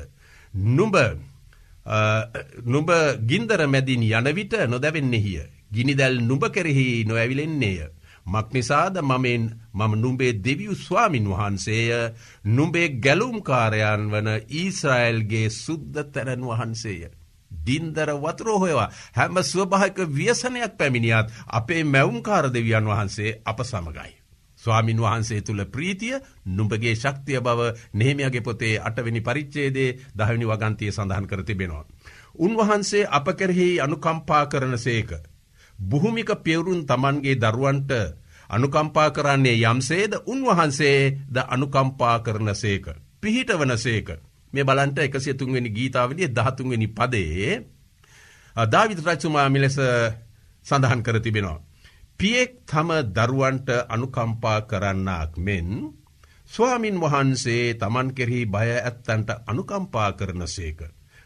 නුඹ 0.53 0.95
නුඹ 2.65 2.89
ගින්දර 3.23 3.67
මැදින් 3.67 4.03
යනවිට 4.03 4.53
නොදැවෙන්නෙහිය. 4.67 5.43
ගිනිදැල් 5.71 6.21
නුඹ 6.21 6.43
කෙරෙහි 6.49 7.03
නොඇවිලෙන්නේය. 7.05 7.89
මක්නිසාද 8.25 9.01
මමෙන් 9.01 9.43
මම 9.73 9.93
නුඹේ 9.95 10.33
දෙවියු 10.35 10.75
ස්වාමින් 10.75 11.27
වහන්සේය 11.27 12.13
නුඹේ 12.45 12.87
ගැලුම්කාරයන් 12.97 14.07
වන 14.11 14.29
ඊස්රයිල්ගේ 14.51 15.49
සුද්ධ 15.51 15.99
තැරන් 16.05 16.43
වහන්සේය. 16.43 17.11
ගින්දර 17.51 18.09
වතුරෝහොයවා 18.15 18.89
හැම 19.13 19.35
ස්වභායක 19.43 19.97
ව්‍යසනයක් 20.09 20.77
පැමිණියත් 20.77 21.27
අපේ 21.49 21.83
මැවුම්කාර 21.85 22.45
දෙවියන් 22.49 22.85
වහන්සේ 22.85 23.39
අප 23.45 23.59
සමගයි. 23.63 24.22
ස්වාමින් 24.63 24.99
වහන්සේ 24.99 25.41
තුළ 25.41 25.65
ප්‍රීතිය 25.67 26.15
නුඹගේ 26.47 26.95
ශක්තිය 26.95 27.39
බව 27.39 27.69
නehමයාගේ 27.93 28.41
පොතේ 28.41 28.75
අටවෙනි 28.79 29.21
පරිච්චේදේ 29.21 29.89
දහවිනි 30.15 30.45
වගන්තිය 30.45 30.91
සඳහන් 30.91 31.27
කර 31.27 31.43
තිබෙනවා. 31.43 31.85
උන්වහන්සේ 32.37 33.05
අප 33.09 33.27
කෙරෙහි 33.33 33.69
අනුකම්පා 33.79 34.45
කරන 34.47 34.77
සේක. 34.77 35.11
බුහුමික 35.79 36.29
පෙවරුන් 36.39 36.85
තමන්ගේ 36.85 37.35
දරුවන්ට 37.37 37.91
අනුකම්පා 38.49 39.09
කරන්නේ 39.11 39.57
යම්සේද 39.63 40.13
උන්වහන්සේ 40.25 40.99
ද 41.27 41.37
අනුකම්පා 41.45 42.17
කරන 42.19 42.55
සේක. 42.55 42.85
පිහිට 43.21 43.49
වන 43.51 43.77
සේක. 43.77 44.07
මේ 44.53 44.63
බලන්ට 44.63 44.97
එකසිය 44.99 45.33
තුන්වෙනි 45.33 45.69
ගීතාවලිය 45.69 46.27
දහතුන්වෙනි 46.29 46.87
පදේ 46.89 47.61
ධවිත 48.55 48.99
රච්චුමා 49.01 49.49
මිලෙස 49.49 49.77
සඳහන් 50.65 51.01
කර 51.01 51.19
තිබෙනවා. 51.19 51.59
පියෙක් 52.23 52.63
තම 52.63 52.89
දරුවන්ට 53.11 53.69
අනුකම්පා 53.85 54.59
කරන්නාක් 54.63 55.35
මෙන් 55.37 55.67
ස්වාමින් 56.51 56.97
වහන්සේ 56.97 57.75
තමන් 57.75 58.09
කෙරෙහි 58.09 58.45
බය 58.45 58.69
ඇත්තන්ට 58.71 59.29
අනුකම්පා 59.45 60.11
කරන 60.13 60.47
සේක. 60.47 60.79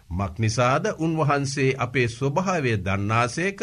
මක්නිසාද 0.09 0.85
උන්වහන්සේ 0.97 1.77
අපේ 1.77 2.07
ස්වභාවය 2.07 2.73
දන්නාසේක 2.79 3.59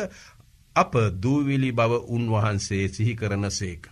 අප 0.76 0.92
දූවිලි 1.16 1.70
බව 1.72 1.92
උන්වහන්සේ 2.08 2.84
සිහි 2.88 3.14
කරන 3.16 3.50
සේක. 3.50 3.82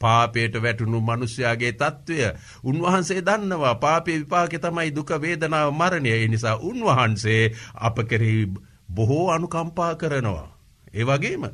පාපයට 0.00 0.54
වැටුණු 0.56 0.98
මනුස්්‍යයාගේ 1.02 1.72
තත්ත්වය 1.74 2.18
උන්වහන්සේ 2.64 3.20
දන්නවා 3.20 3.76
පාපය 3.76 4.12
විපාක 4.14 4.52
තමයි 4.56 4.90
දුක 4.90 5.10
වේදනාව 5.18 5.68
මරණය 5.70 6.28
නිසා 6.28 6.56
උන්වහන්සේ 6.60 7.42
අප 7.78 7.96
කෙරෙහි 8.08 8.42
බොහෝ 8.88 9.26
අනුකම්පා 9.30 9.94
කරනවා. 9.94 10.48
ඒවගේම 10.94 11.44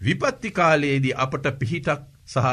විපත්ති 0.00 0.50
කාලයේදී 0.52 1.16
අපට 1.16 1.46
පිහිටක් 1.58 2.02
සහ 2.26 2.46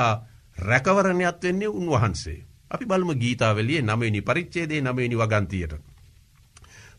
රැකවරණයක් 0.59 1.37
වෙන්නේ 1.41 1.67
උන්වහන්සේ. 1.69 2.45
අපි 2.71 2.85
බලම 2.85 3.11
ගීතාවලිය 3.15 3.81
නමනි 3.81 4.21
පරිච්චේදේ 4.21 4.81
නමනි 4.81 5.15
වගන්තියට. 5.15 5.73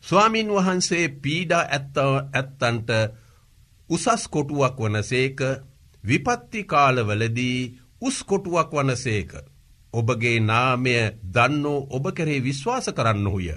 ස්වාමීන් 0.01 0.49
වහන්සේ 0.49 1.05
පීඩා 1.17 1.63
ඇත්ත 1.67 1.97
ඇත්තන්ට 1.97 2.89
උසස් 3.89 4.27
කොටුවක් 4.27 4.77
වන 4.79 5.03
සේක 5.03 5.39
විපත්ති 6.03 6.63
කාලවලදී 6.65 7.59
උස්කොටුවක් 8.01 8.71
වනසේක. 8.73 9.31
ඔබගේ 9.93 10.39
නාමය 10.41 10.95
දන්නෝ 11.33 11.87
ඔබ 11.89 12.05
කරේ 12.11 12.43
විශ්වාස 12.43 12.87
කරන්නහුය. 12.89 13.49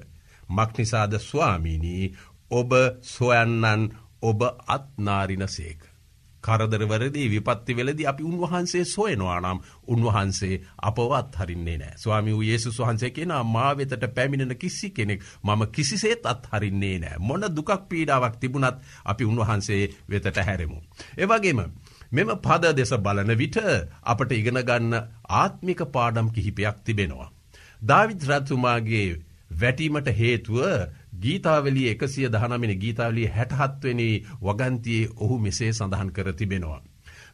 මක්නිසාද 0.49 1.13
ස්වාමීනී 1.21 2.15
ඔබ 2.51 2.71
සොයන්නන් 3.05 3.83
ඔබ 4.23 4.41
අත්නාරිනසේක. 4.69 5.81
කරදරවරදී 6.49 7.29
විපත්ති 7.35 7.77
වෙලදි 7.79 8.07
අපි 8.07 8.23
උන්වහන්සේ 8.25 8.85
සොයනවා 8.87 9.41
නම් 9.41 9.59
උන්වහන්සේ 9.89 10.61
අපවත් 10.83 11.39
හරින්නේ 11.41 11.79
නෑ. 11.79 11.95
ස්වාමි 11.97 12.33
වූ 12.33 12.43
ඒසු 12.45 12.71
වහන්සේ 12.79 13.11
කියෙන 13.11 13.35
මා 13.47 13.71
වෙතට 13.79 14.07
පැමිණෙන 14.15 14.57
කිසි 14.57 14.91
කෙනෙක් 14.91 15.21
මම 15.43 15.63
කිසිසේත් 15.73 16.27
අත් 16.27 16.49
හරින්නේ 16.53 16.99
නෑ. 16.99 17.19
මොන 17.21 17.45
දුකක් 17.51 17.71
පීඩාවක් 17.89 18.41
තිබුණත් 18.41 18.77
අපි 19.05 19.25
උන්වහන්සේ 19.25 19.83
වෙතට 20.11 20.37
හැරෙමු. 20.39 20.79
ඒවගේම 21.17 21.61
මෙම 22.11 22.31
පද 22.39 22.75
දෙස 22.75 22.93
බලන 22.99 23.33
විට 23.37 23.59
අපට 24.05 24.31
ඉගෙනගන්න 24.33 24.95
ආත්මික 25.31 25.81
පාඩම් 25.93 26.29
කිහිපයක් 26.31 26.77
තිබෙනවා. 26.85 27.31
ධවිත් 27.83 28.23
රත්තුමාගේ 28.25 29.28
වැටීමට 29.51 30.09
හේතුව 30.13 30.59
ගීතාවලිය 31.17 31.89
එකසිය 31.89 32.29
දහනමිනි 32.29 32.77
ගීතාවලිය 32.77 33.29
හැටහත්වනි 33.29 34.09
වගන්තියේ 34.43 35.11
ඔහු 35.17 35.39
මෙසේ 35.39 35.73
සඳහන් 35.73 36.11
කර 36.11 36.33
තිබෙනවා. 36.35 36.83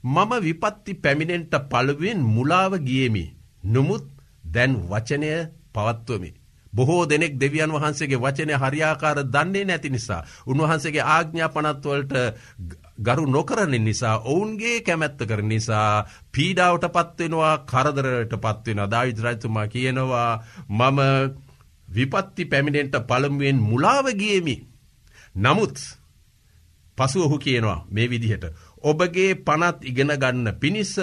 මම 0.05 0.33
විපත්ති 0.41 0.95
පැමිණෙන්ට 0.97 1.55
පළුවෙන් 1.67 2.21
මුලාව 2.29 2.73
ගියමි. 2.81 3.25
නොමුත් 3.65 4.07
දැන් 4.45 4.73
වචනය 4.85 5.31
පවත්වමි. 5.73 6.31
බොහෝ 6.73 7.03
දෙනෙක් 7.05 7.35
දෙවියන් 7.37 7.73
වහන්සේගේ 7.73 8.19
වචනය 8.19 8.55
හරියාකාර 8.55 9.19
දන්නේ 9.27 9.65
නැති 9.65 9.91
නිසා. 9.91 10.23
උන්වහන්සේගේ 10.47 11.05
ආග්ඥා 11.09 11.49
පනත්වලට 11.49 12.15
ගරු 12.99 13.25
නොකරන 13.27 13.75
නිසා 13.81 14.17
ඔවුන්ගේ 14.25 14.81
කැමැත්ත 14.81 15.21
කර 15.21 15.43
නිසා 15.45 16.07
පීඩාවට 16.31 16.85
පත්වෙනවා 16.89 17.55
කරදරට 17.65 18.35
පත්වෙන 18.39 18.83
දාවිද්‍රජතුමා 18.87 19.67
කියනවා 19.69 20.31
මම 20.71 21.01
විපත්ති 21.95 22.45
පැමිණෙන්ට 22.47 22.97
පළමුුවෙන් 23.09 23.59
මුලාවගියමි. 23.63 24.57
නමුත් 25.37 25.77
පසු 26.99 27.25
ඔහු 27.25 27.39
කියනවා 27.39 27.87
මේ 27.91 28.07
විදිහට. 28.07 28.45
ඔබගේ 28.83 29.31
පනත් 29.37 29.79
ඉගෙන 29.83 30.13
ගන්න 30.17 30.55
පිණිස්ස 30.57 30.95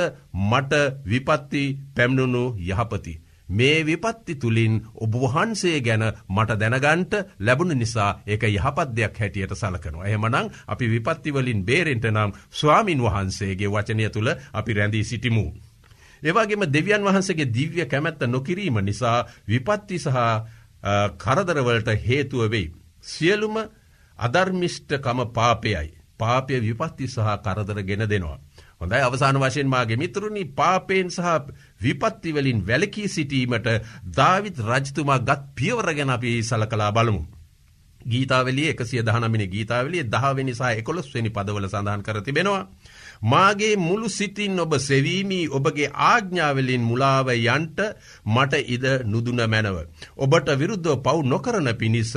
මට 0.44 0.74
විපත්ති 1.06 1.64
පැමිණුණු 1.96 2.44
යහපති. 2.62 3.14
මේ 3.50 3.86
විපත්ති 3.86 4.36
තුළින් 4.36 4.76
ඔබවහන්සේ 4.96 5.82
ගැන 5.82 6.04
මට 6.30 6.60
දැනගන්ට 6.60 7.14
ලැබුණ 7.40 7.76
නිසා 7.76 8.12
ඒක 8.26 8.44
යහපත් 8.46 8.96
දෙයක් 8.96 9.20
හැටියට 9.20 9.54
සලකනවා. 9.54 10.06
එහෙමනං 10.06 10.52
අපි 10.68 10.86
විපත්තිවලින් 10.90 11.66
බේරෙන්ට 11.66 12.06
නම් 12.06 12.32
ස්වාමින් 12.52 13.02
වහන්සේගේ 13.02 13.70
වචනය 13.70 14.10
තුළ 14.10 14.30
අපි 14.54 14.74
රැඳී 14.74 15.04
සිටිමු. 15.04 15.46
ඒවාගේම 16.24 16.64
දෙවියන් 16.68 17.04
වහන්සේගේ 17.04 17.50
දිව්‍ය 17.50 17.86
කැමැත්ත 17.86 18.24
නොකිරීම 18.28 18.78
නිසා 18.80 19.18
විපත්ති 19.48 20.00
සහ 20.00 20.18
කරදරවලට 21.18 21.90
හේතුව 22.00 22.50
වෙයි. 22.50 22.74
සියලුම 23.04 23.58
අධර්මිෂ්ටකම 24.20 25.20
පාපයයි. 25.32 25.90
පාපය 26.20 26.60
විපත්ති 26.60 27.08
සහ 27.08 27.38
කරදර 27.40 27.84
ගෙන 27.84 28.06
දෙනවා. 28.06 28.40
හොඳයි 28.80 29.02
අවසාන 29.02 29.38
වශයෙන් 29.38 29.68
මාගේ 29.68 29.98
මිතුරුණි 29.98 30.44
පාපයෙන් 30.54 31.10
සහ 31.10 31.28
විපත්තිවලින් 31.82 32.60
වැලකී 32.62 33.08
සිටීමට 33.08 33.68
ධවිත් 34.12 34.58
රජතුමා 34.62 35.20
ගත් 35.20 35.42
පියවර 35.56 35.94
ගැන 35.94 36.10
අපි 36.10 36.42
සලකලා 36.44 36.92
බලමු. 36.92 37.22
ගීතාවලිය 38.02 38.70
එකසිය 38.70 39.02
දහනමිනි 39.02 39.48
ගීතාවලිය 39.48 40.04
දහවෙනි 40.06 40.54
සහ 40.54 40.72
එකොළොස්වනි 40.74 41.30
පදවල 41.30 41.68
සඳහන් 41.68 42.02
කර 42.02 42.22
තිබෙනවා. 42.22 42.64
මාගේ 43.24 43.76
මුළු 43.78 44.10
සිතින් 44.10 44.60
ඔබ 44.60 44.74
සෙවීමී 44.80 45.48
ඔබගේ 45.50 45.90
ආග්ඥාවලින් 46.06 46.82
මුලාව 46.82 47.30
යන්ට 47.30 47.82
මට 48.28 48.62
ඉද 48.68 48.86
නුදුන 49.06 49.42
මැනව. 49.46 49.78
ඔබට 50.18 50.50
විරුද්ධව 50.56 51.02
පව් 51.02 51.26
නොකරන 51.26 51.70
පිණිස 51.76 52.16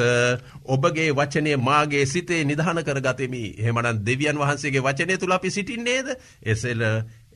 ඔබගේ 0.67 1.11
වචනය 1.13 1.57
මාගේ 1.59 2.07
සිතේ 2.07 2.45
නිධාන 2.45 2.81
කරගතමි 2.83 3.45
හෙමනන් 3.59 4.01
දෙවියන් 4.03 4.39
වහන්සේගේ 4.39 4.83
වචනය 4.83 5.19
තුළ 5.19 5.33
අපි 5.33 5.51
සිටින්නේද 5.51 6.17
එසෙල 6.45 6.81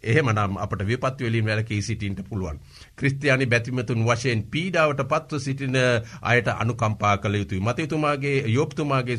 එහෙමනම් 0.02 0.56
අපට 0.56 0.82
විපත්වලින් 0.82 1.44
වැලකී 1.44 1.82
සිටින්ට 1.82 2.22
පුළුවන්. 2.24 2.60
ක්‍රස්තියානි 2.96 3.46
බැතිමතුන් 3.46 4.04
වශයෙන් 4.04 4.42
පීඩාවට 4.44 5.04
පත්ව 5.04 5.40
සිටින 5.40 5.76
අයට 6.22 6.48
අනුකම්පා 6.50 7.16
කළ 7.18 7.34
යුතුයි. 7.34 7.60
මතයුතුමාගේ 7.60 8.44
යොප්තුමාගේ 8.48 9.18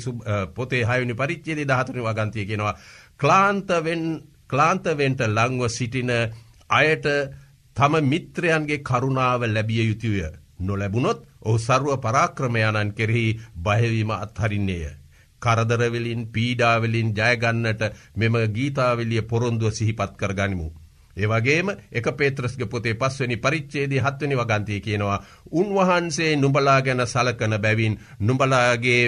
පොතේ 0.56 0.84
හයනි 0.86 1.14
පරිච්චේද 1.16 1.64
දහතුන 1.66 2.02
වගන්තිය 2.02 2.46
කෙනවා. 2.46 2.76
ක්ලාන්තවෙන්ට 4.50 5.22
ලංව 5.28 5.62
සිටින 5.70 6.12
අයට 6.72 7.06
තම 7.78 7.94
මිත්‍රයන්ගේ 8.04 8.80
කරුණාව 8.82 9.42
ලැබිය 9.48 9.84
යුතුය. 9.84 10.22
නොලැබුණොත් 10.60 11.20
ඔහු 11.42 11.58
සරුව 11.60 12.00
පරාක්‍රමයණන් 12.00 12.94
කෙරෙහි 12.94 13.40
බයවීම 13.58 14.12
අත්හරින්නේය. 14.16 15.00
කරදරවලින් 15.42 16.22
පීඩාවලින් 16.28 17.10
ජයගන්නට 17.14 17.82
මෙම 18.16 18.36
ගීතාවලිය 18.50 19.22
පොරොන්දුව 19.24 19.72
සිහිපත් 19.72 20.14
කර 20.18 20.34
ගනිමු. 20.34 20.68
ඒවගේම 21.18 21.70
එක 21.92 22.08
පේත්‍රස්ග 22.14 22.62
පොතේ 22.66 22.96
පස්වනි 22.96 23.38
පරිච්චේදී 23.38 24.00
හත්වනි 24.00 24.36
වගන්තය 24.36 24.80
කියනවා. 24.80 25.24
උන්වහන්සේ 25.52 26.36
නුඹලා 26.36 26.82
ගැන 26.82 27.06
සලකන 27.06 27.56
බැවින් 27.58 28.00
නුඹලාගේ 28.20 29.04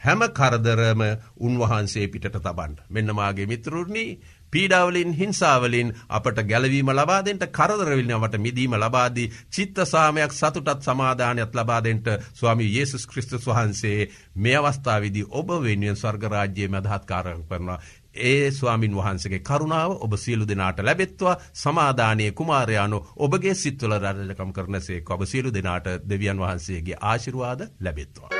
හැම 0.00 0.20
කරදරම 0.30 1.02
උන්වහන්සේ 1.38 2.08
පිටට 2.08 2.36
තබන්ට. 2.36 2.82
මෙන්නමාගේ 2.88 3.46
මිත්‍රුණී 3.46 4.18
පීඩාවලින් 4.52 5.12
හිංසාවලින් 5.14 5.92
අපට 6.10 6.42
ගැලවීම 6.44 6.90
ලබාදෙන්ට 6.90 7.44
කරදරවිල්නවට 7.50 8.38
මිදීම 8.38 8.74
ලබාදී 8.76 9.30
චිත්ත 9.50 9.78
සාමයක් 9.86 10.32
සතුටත් 10.32 10.82
සමාධානයක් 10.82 11.54
ලබාදෙන්ට 11.54 12.08
ස්වාමි 12.32 12.66
යේසුස් 12.68 13.06
ක්‍රිස්තුස් 13.06 13.46
වහන්සේ 13.46 14.08
මේ 14.36 14.56
අවස්ථාවිදි 14.58 15.24
ඔබ 15.32 15.48
වෙනුවෙන් 15.60 15.96
ස්වර්ගරාජ්‍යය 15.96 16.68
මදහත්කාරණ 16.68 17.44
කරනවා. 17.44 17.80
ඒ 18.14 18.50
ස්වාමින් 18.50 18.94
වහන්සගේ 18.94 19.40
කරුණාව 19.40 19.92
ඔබ 19.98 20.12
සියලු 20.16 20.44
දෙනාට 20.44 20.78
ලැබෙත්වා 20.80 21.36
සමාධානය 21.54 22.30
කුමාරයානු 22.32 22.98
ඔබගේ 23.18 23.54
සිත්වල 23.56 23.94
රජකම් 23.98 24.52
කරනසේ 24.52 25.02
ඔබ 25.08 25.22
සියලු 25.24 25.52
දෙනාට 25.52 25.86
දෙවියන් 26.08 26.38
වහන්සේගේ 26.38 27.00
ආශිරවාද 27.02 27.60
ලැබෙත්වා. 27.80 28.30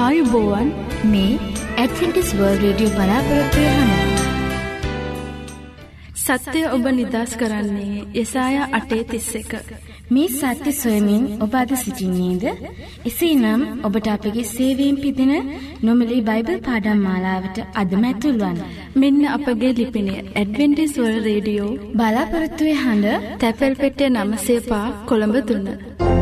ආයුබෝවන් 0.00 0.68
මේ 1.12 1.32
ඇඩ්වෙන්ටිස් 1.82 2.28
වර්ල්ඩ් 2.36 2.62
රේඩියෝ 2.64 2.92
බලාපොරොත්තු 2.94 3.64
වෙනවා. 3.64 4.06
සත්‍යය 6.22 6.64
ඔබ 6.76 6.86
නිදස් 6.98 7.32
කරන්නේ 7.40 8.04
යසායා 8.22 8.68
8:31. 8.78 9.60
මේ 10.14 10.30
සත්‍ය 10.36 10.72
සොයමින් 10.78 11.28
ඔබ 11.44 11.54
අද 11.60 11.74
සිසිින්නේද? 11.82 12.44
එසේනම් 13.10 13.66
ඔබට 13.88 14.08
අපගේ 14.14 14.46
සේවයෙන් 14.54 14.96
පිදෙන 15.02 15.52
නොමිලේ 15.82 16.26
බයිබල් 16.30 16.58
පාඩම් 16.68 17.04
මාලාවට 17.06 17.62
අදම 17.82 18.08
ඇතුල්වන්න. 18.10 18.58
මෙන්න 19.02 19.22
අපගේ 19.36 19.76
ලිපිනය 19.78 20.16
ඇඩ්වෙන්ටිස් 20.22 20.98
වර්ල්ඩ් 20.98 21.30
රේඩියෝ 21.30 21.70
බලාපොරොත්තු 22.00 22.70
වෙ 22.70 22.74
හඬ 22.82 23.30
තැපැල් 23.40 23.80
පෙට්ටිය 23.84 24.12
905 24.18 24.84
කොළඹ 25.10 25.42
3. 25.54 26.21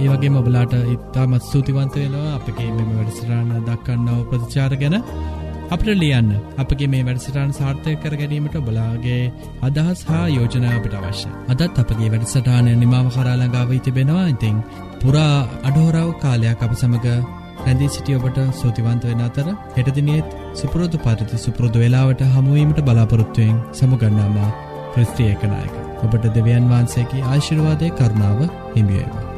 ඒවගේ 0.00 0.30
මොබලාට 0.30 0.74
ඉතාමත් 0.88 1.42
ස්තුතිවන්ත 1.42 1.94
වෙනවා 1.96 2.34
අපගේ 2.34 2.70
මෙම 2.70 2.90
වැඩසටාන 2.92 3.52
දක්කන්නාව 3.66 4.20
ප්‍රතිචාර 4.28 4.74
ගැන 4.76 4.96
අපට 5.70 5.88
ලියන්න. 5.94 6.30
අපගේ 6.58 6.88
මේ 6.88 7.02
වැඩසටාන් 7.02 7.50
සාර්ථය 7.52 7.92
කර 7.96 8.14
ගැනීමට 8.16 8.56
බලාගේ 8.60 9.20
අදහස් 9.62 10.00
හා 10.04 10.24
යෝජනාවට 10.28 10.94
අවශ්‍ය 11.00 11.28
අදත් 11.48 11.78
අපගේ 11.78 12.08
වැඩසටානය 12.08 12.72
නිමාව 12.76 13.10
කරාලඟාව 13.10 13.70
තිබෙනවා. 13.80 14.26
ඉතිං 14.28 14.56
පුරා 15.00 15.36
අඩහෝරාව 15.62 16.10
කාලයක් 16.18 16.60
අප 16.60 16.74
සමඟ 16.74 17.08
රැඳී 17.60 17.90
සිටිය 17.90 18.18
ඔබට 18.18 18.40
සූතිවන්ත 18.54 19.04
වෙන 19.04 19.22
අතර 19.22 19.48
හෙටදිනෙත් 19.76 20.36
සුපුරෝධ 20.54 20.98
පරිති 21.00 21.38
සුපුරෘධ 21.38 21.78
වෙලාවට 21.78 22.26
හමුවීමට 22.34 22.82
බලාපොරොත්තුවයෙන් 22.82 23.58
සමුගන්නාමා 23.72 24.52
ප්‍රස්ත්‍රියකනායක 24.92 25.74
ඔබට 26.04 26.30
දෙවියන් 26.30 26.70
වහන්සේගේ 26.70 27.26
ආශිර්වාදය 27.26 27.90
කරුණාව 27.92 28.48
හිමියේවා. 28.74 29.29